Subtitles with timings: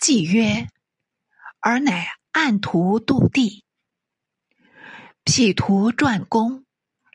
[0.00, 0.66] 既曰
[1.60, 3.64] ：“尔乃按图度地，
[5.24, 6.64] 辟图转工，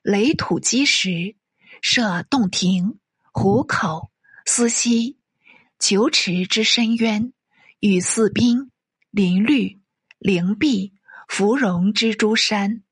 [0.04, 1.36] 垒土基石，
[1.82, 3.00] 设洞庭、
[3.32, 4.12] 湖口、
[4.46, 5.18] 司溪、
[5.79, 7.34] 九尺之深渊，
[7.79, 8.70] 与四滨、
[9.09, 9.81] 林绿、
[10.20, 10.93] 灵璧、
[11.27, 12.83] 芙蓉之诸山。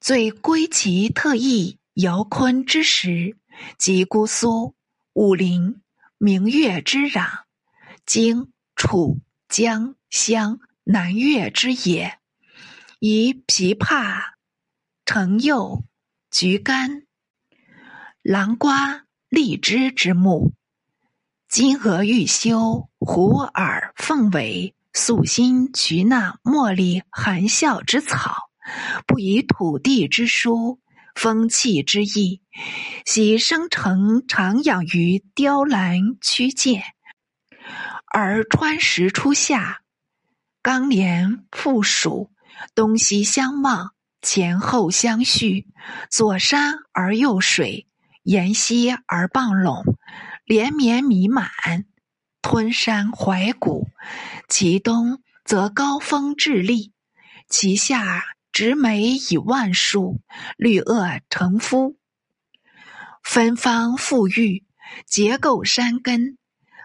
[0.00, 3.38] 最归其特异尧昆之时，
[3.78, 4.74] 及姑苏、
[5.14, 5.80] 武陵、
[6.18, 7.43] 明月之壤。”
[8.06, 12.18] 荆、楚、江、襄、南越之野，
[13.00, 14.20] 以枇杷、
[15.06, 15.84] 橙柚、
[16.30, 17.04] 橘柑、
[18.22, 20.52] 南瓜、荔枝之木；
[21.48, 28.50] 金鹅玉修、虎耳、凤尾、素心、菊纳、茉莉、含笑之草，
[29.06, 30.78] 不以土地之疏、
[31.14, 32.42] 风气之异，
[33.06, 36.82] 喜生成常养于雕栏曲涧。
[38.06, 39.80] 而川石出夏，
[40.62, 42.30] 冈连复属，
[42.74, 45.66] 东西相望，前后相续，
[46.10, 47.86] 左山而右水，
[48.22, 49.96] 沿溪而傍陇，
[50.44, 51.50] 连绵弥满，
[52.40, 53.88] 吞山怀谷。
[54.48, 56.92] 其东则高峰峙立，
[57.48, 58.22] 其下
[58.52, 60.20] 植梅以万树，
[60.56, 61.96] 绿萼成夫，
[63.22, 64.64] 芬芳馥郁，
[65.06, 66.38] 结构山根。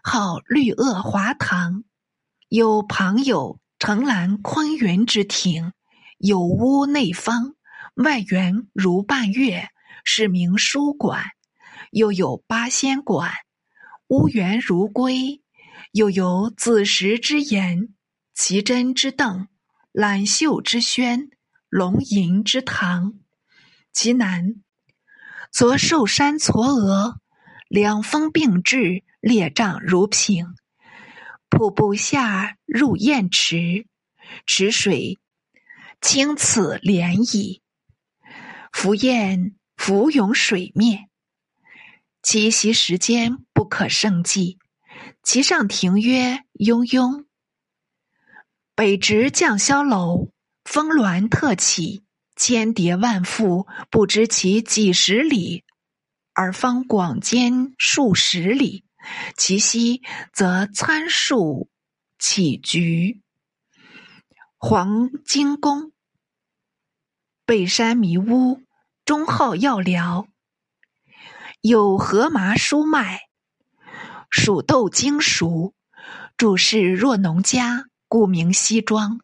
[0.04, 1.84] 号绿萼华堂，
[2.48, 5.74] 有旁有城兰昆云之亭，
[6.18, 7.56] 有屋内方，
[7.96, 9.70] 外圆如半月，
[10.04, 11.22] 是名书馆；
[11.92, 13.32] 又有八仙馆，
[14.08, 15.42] 屋圆如龟；
[15.92, 17.94] 又有子时之言，
[18.34, 19.48] 奇珍之凳，
[19.92, 21.30] 揽秀之轩，
[21.68, 23.16] 龙吟之堂。
[23.92, 24.56] 其南
[25.52, 27.18] 则寿山嵯峨，
[27.70, 29.04] 两峰并峙。
[29.22, 30.56] 列嶂如屏，
[31.50, 33.86] 瀑布下入堰池，
[34.46, 35.20] 池水
[36.00, 37.60] 清此涟漪，
[38.72, 41.10] 浮雁浮涌水面，
[42.24, 44.58] 栖息时间不可胜计。
[45.22, 47.26] 其上庭曰雍雍，
[48.74, 50.32] 北直绛霄楼，
[50.64, 52.06] 峰峦特起，
[52.38, 55.66] 千叠万覆，不知其几十里，
[56.40, 58.86] 而方广间数十里。
[59.36, 60.02] 其西
[60.32, 61.70] 则参树
[62.18, 63.22] 起菊，
[64.58, 65.92] 黄金宫，
[67.46, 68.62] 背山迷屋，
[69.04, 70.30] 中号药疗，
[71.60, 73.20] 有荷麻疏脉，
[74.30, 75.74] 蜀豆精熟，
[76.38, 79.20] 主事若农家，故名西庄。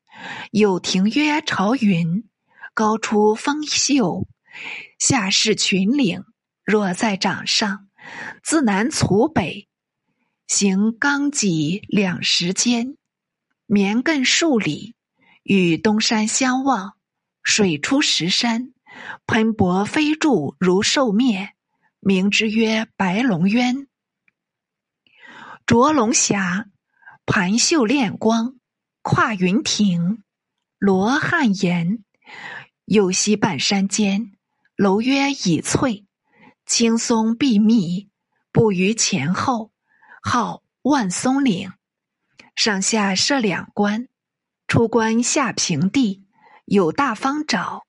[0.52, 2.28] 有亭曰朝云，
[2.74, 4.28] 高出峰秀，
[5.00, 6.26] 下视群岭，
[6.66, 7.88] 若在掌上。
[8.44, 9.68] 自南徂北，
[10.46, 12.98] 行冈脊两石间，
[13.66, 14.96] 绵亘数里，
[15.42, 16.94] 与东山相望。
[17.42, 18.74] 水出石山，
[19.26, 21.56] 喷薄飞柱如兽面，
[22.00, 23.88] 名之曰白龙渊。
[25.66, 26.68] 着龙霞，
[27.26, 28.60] 盘秀练光，
[29.02, 30.24] 跨云亭，
[30.78, 32.04] 罗汉岩。
[32.86, 34.34] 右西半山间，
[34.76, 36.06] 楼曰倚翠。
[36.66, 38.10] 青松碧密，
[38.52, 39.72] 布于前后，
[40.24, 41.72] 号万松岭。
[42.56, 44.08] 上下设两关，
[44.68, 46.26] 出关下平地，
[46.66, 47.84] 有大方沼，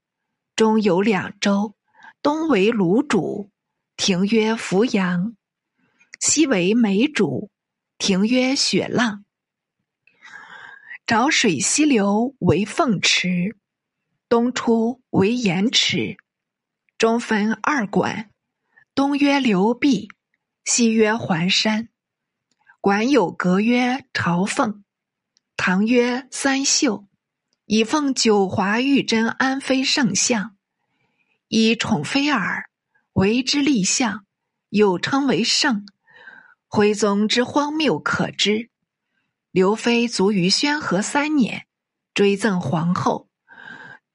[0.55, 1.75] 中有两洲，
[2.21, 3.49] 东为芦渚，
[3.97, 5.35] 亭曰扶阳；
[6.21, 7.49] 西为梅渚，
[7.97, 9.25] 亭曰雪浪。
[11.07, 13.57] 沼水西流为凤池，
[14.29, 16.19] 东出为盐池，
[16.99, 18.31] 中分二馆。
[18.97, 20.09] 东曰流壁，
[20.65, 21.91] 西曰环山。
[22.81, 24.85] 馆有阁曰朝凤，
[25.55, 27.07] 堂曰三秀，
[27.67, 30.57] 以奉九华玉真安妃圣像，
[31.49, 32.71] 以宠妃耳，
[33.13, 34.25] 为之立像，
[34.71, 35.85] 又称为圣。
[36.67, 38.71] 徽宗之荒谬可知。
[39.51, 41.67] 刘妃卒于宣和三年，
[42.15, 43.29] 追赠皇后。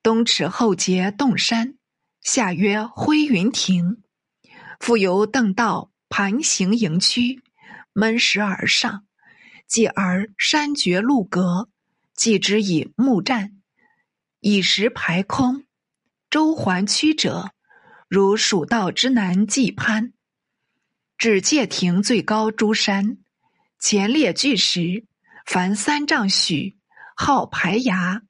[0.01, 1.75] 东池后结洞山，
[2.23, 4.00] 下曰辉云亭。
[4.81, 7.43] 复由邓道盘行营区，
[7.93, 9.05] 闷石而上，
[9.67, 11.69] 继而山绝路隔，
[12.15, 13.61] 继之以木栈，
[14.39, 15.65] 以石排空，
[16.31, 17.51] 周环曲折，
[18.09, 20.13] 如蜀道之南蓟攀，
[21.15, 23.19] 至界亭最高诸山，
[23.77, 25.05] 前列巨石，
[25.45, 26.79] 凡三丈许，
[27.15, 28.23] 号排崖，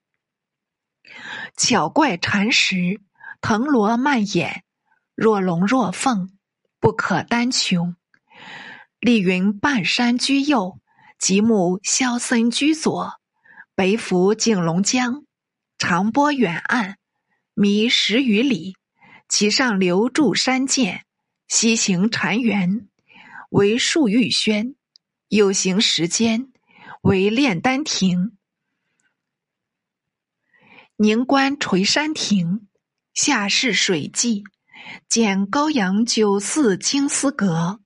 [1.56, 3.00] 巧怪缠石，
[3.40, 4.66] 藤萝蔓延，
[5.16, 6.30] 若龙若凤。
[6.82, 7.96] 不可单穷。
[9.00, 10.80] 丽云半山居右，
[11.20, 13.22] 即木萧森居左，
[13.76, 15.24] 北抚景龙江，
[15.78, 16.98] 长波远岸，
[17.54, 18.76] 弥十余里。
[19.30, 21.04] 其上流筑山涧，
[21.48, 22.90] 西行禅园，
[23.52, 24.76] 为树玉轩；
[25.30, 26.52] 有行石间，
[27.02, 28.36] 为炼丹亭。
[30.98, 32.68] 宁观垂山亭，
[33.14, 34.44] 下是水际，
[35.08, 37.82] 见高阳九寺青丝阁。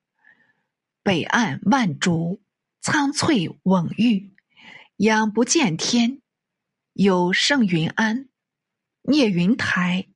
[1.03, 2.41] 北岸万竹，
[2.81, 4.33] 苍翠蓊郁，
[4.97, 6.21] 仰不见天。
[6.93, 8.29] 有圣云庵、
[9.01, 10.07] 聂云台、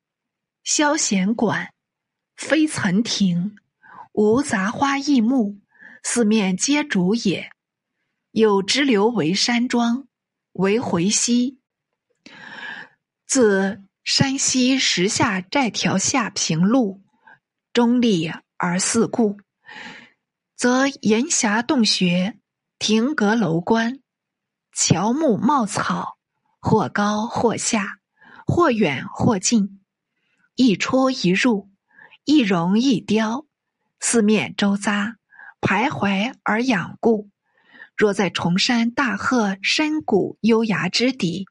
[0.64, 1.74] 消闲馆、
[2.36, 3.56] 飞岑亭，
[4.12, 5.60] 无杂花异木，
[6.02, 7.50] 四面皆竹也。
[8.30, 10.08] 有支流为山庄，
[10.52, 11.60] 为回溪，
[13.26, 17.00] 自山西石下寨条下平路，
[17.72, 19.36] 中立而四顾。
[20.56, 22.36] 则岩峡洞穴、
[22.80, 24.00] 亭阁楼观、
[24.72, 26.18] 乔木茂草，
[26.58, 28.00] 或高或下，
[28.48, 29.80] 或远或近，
[30.56, 31.70] 一出一入，
[32.24, 33.46] 一容一雕，
[34.00, 35.14] 四面周匝，
[35.60, 37.30] 徘徊而养固。
[37.96, 41.46] 若在崇山大壑深谷幽崖之底，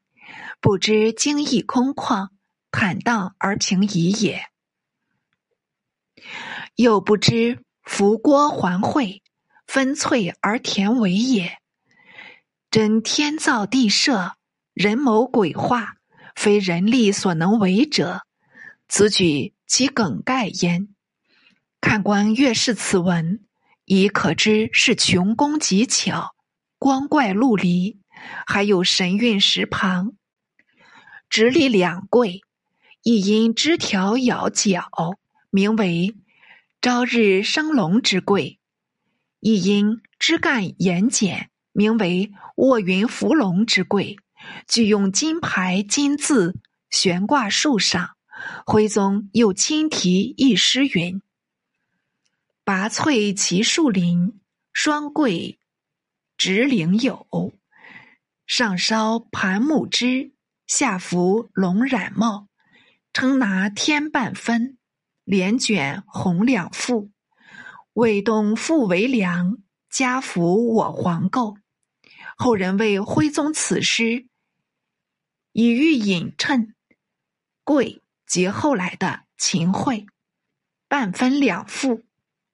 [0.60, 2.28] 不知精义空旷，
[2.70, 4.40] 坦荡而平夷也；
[6.76, 7.64] 又不知。
[7.82, 9.20] 浮郭环会，
[9.66, 11.58] 分翠而田为也。
[12.70, 14.36] 真天造地设，
[14.74, 15.96] 人谋鬼画，
[16.36, 18.22] 非人力所能为者。
[18.86, 20.94] 此举其梗概焉。
[21.80, 23.44] 看官阅视此文，
[23.86, 26.36] 已可知是穷工极巧，
[26.78, 27.98] 光怪陆离，
[28.46, 30.12] 还有神韵石旁。
[31.28, 32.42] 直立两跪，
[33.02, 34.88] 亦因枝条咬角，
[35.50, 36.16] 名为。
[36.82, 38.58] 朝日生龙之贵，
[39.38, 44.16] 亦因枝干严简，名为卧云伏龙之贵。
[44.66, 46.56] 具用金牌金字
[46.88, 48.16] 悬挂树上。
[48.64, 51.20] 徽宗又亲题一诗云
[52.64, 54.40] ：“拔萃其树林，
[54.72, 55.58] 双桂
[56.38, 57.26] 直岭有。
[58.46, 60.32] 上烧盘木枝，
[60.66, 62.48] 下拂龙染帽。
[63.20, 64.78] 称拿天半分。”
[65.24, 67.10] 连卷红两副，
[67.92, 69.58] 魏东复为梁，
[69.90, 71.56] 家福我皇构。
[72.36, 74.26] 后人为徽宗此诗，
[75.52, 76.74] 以喻隐衬，
[77.62, 80.06] 贵即后来的秦桧。
[80.88, 82.02] 半分两副，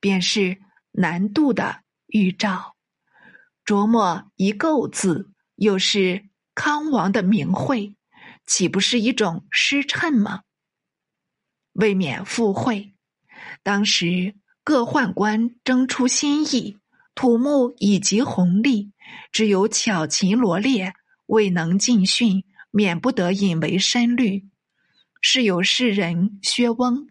[0.00, 0.58] 便是
[0.90, 2.76] 难度的预兆。
[3.64, 7.96] 琢磨一构字，又是康王的名讳，
[8.44, 10.42] 岂不是一种诗衬吗？
[11.78, 12.94] 未免附会。
[13.62, 14.34] 当时
[14.64, 16.78] 各宦官争出新意，
[17.14, 18.92] 土木以及红利，
[19.30, 20.94] 只有巧琴罗列
[21.26, 24.48] 未能尽训，免不得引为深虑。
[25.20, 27.08] 是有士人薛翁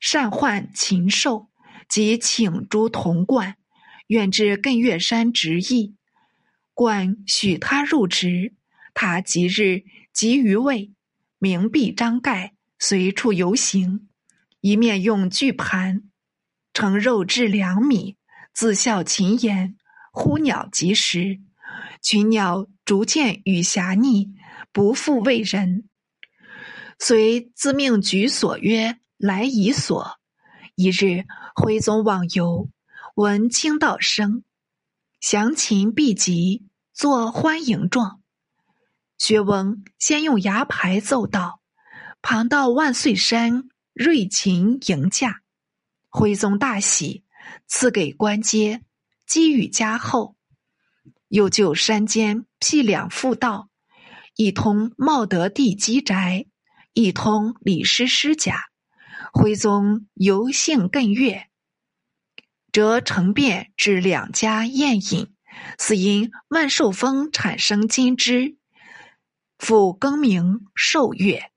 [0.00, 1.50] 善唤禽兽，
[1.88, 3.56] 即请诸童贯，
[4.08, 5.94] 愿至艮岳山执役。
[6.74, 8.54] 冠许他入职，
[8.92, 10.92] 他即日即于位，
[11.38, 12.55] 明币张盖。
[12.78, 14.08] 随处游行，
[14.60, 16.02] 一面用巨盘
[16.74, 18.16] 盛肉至两米，
[18.52, 19.76] 自笑禽言，
[20.12, 21.40] 呼鸟及时，
[22.02, 24.34] 群鸟逐渐与狭逆，
[24.72, 25.88] 不复为人。
[26.98, 30.18] 遂自命举所曰来夷所。
[30.74, 31.24] 一日，
[31.54, 32.68] 徽宗往游，
[33.14, 34.44] 闻清道声，
[35.18, 38.20] 降禽毕集，作欢迎状。
[39.16, 41.62] 薛翁先用牙牌奏道。
[42.28, 45.42] 旁到万岁山，瑞禽迎驾，
[46.08, 47.22] 徽宗大喜，
[47.68, 48.82] 赐给官阶，
[49.28, 50.34] 给予加厚。
[51.28, 53.68] 又就山间辟两副道，
[54.34, 56.46] 一通茂德帝基宅，
[56.94, 58.60] 一通李师师家。
[59.32, 61.48] 徽宗游幸艮岳，
[62.72, 65.32] 则成便至两家宴饮，
[65.78, 68.56] 似因万寿峰产生金枝，
[69.58, 71.52] 复更名寿岳。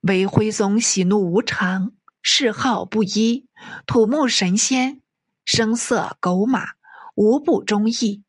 [0.00, 1.92] 为徽宗喜怒无常，
[2.22, 3.46] 嗜好不一，
[3.86, 5.02] 土木神仙，
[5.44, 6.68] 声色狗马，
[7.14, 8.22] 无不中意。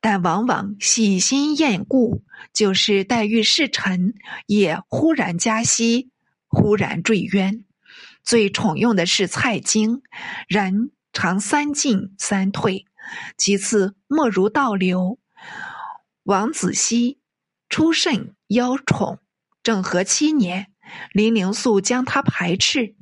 [0.00, 4.14] 但往往喜新厌故，就是待遇侍臣，
[4.46, 6.10] 也忽然加息，
[6.46, 7.64] 忽然坠渊。
[8.22, 10.02] 最宠用的是蔡京，
[10.46, 12.84] 然常三进三退。
[13.36, 15.18] 其次莫如倒流。
[16.22, 17.18] 王子熙
[17.68, 19.18] 出甚邀宠，
[19.62, 20.73] 政和七年。
[21.12, 22.94] 林灵素将他排斥，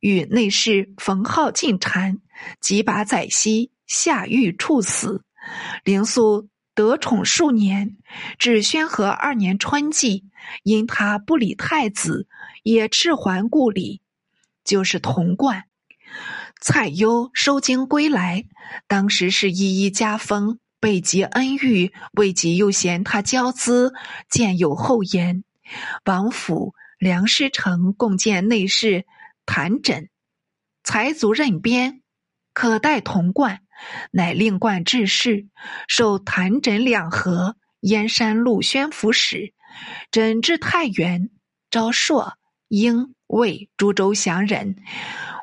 [0.00, 2.18] 与内侍冯浩进谗，
[2.60, 5.22] 即把宰西下狱处死，
[5.84, 7.96] 灵素得宠数年，
[8.38, 10.24] 至宣和二年春季，
[10.62, 12.26] 因他不理太子，
[12.62, 14.00] 也置还故里，
[14.64, 15.64] 就是童贯。
[16.60, 18.44] 蔡攸收京归来，
[18.86, 23.92] 当时是一一加封，备极恩遇，未及又嫌他骄资，
[24.28, 25.44] 见有后言。
[26.04, 29.06] 王府梁师成共建内侍
[29.46, 30.10] 谭枕，
[30.84, 32.02] 才足任编，
[32.52, 33.62] 可代童贯，
[34.10, 35.48] 乃令贯致仕，
[35.88, 39.54] 授谭枕两河燕山路宣抚使，
[40.10, 41.30] 枕至太原，
[41.70, 42.34] 招朔、
[42.68, 44.76] 英、魏诸州降人，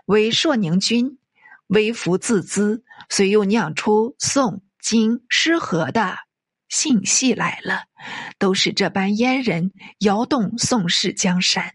[0.06, 1.18] 为朔宁君，
[1.66, 6.27] 微服自资，遂又酿出宋、金、失和的。
[6.70, 7.86] 信息来了，
[8.38, 11.74] 都是这般阉人摇动宋氏江山。